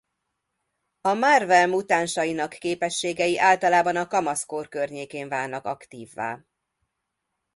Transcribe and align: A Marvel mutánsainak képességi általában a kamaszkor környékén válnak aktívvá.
A 1.01 1.13
Marvel 1.13 1.67
mutánsainak 1.67 2.49
képességi 2.51 3.39
általában 3.39 3.95
a 3.95 4.07
kamaszkor 4.07 4.67
környékén 4.67 5.27
válnak 5.27 5.65
aktívvá. 5.65 6.39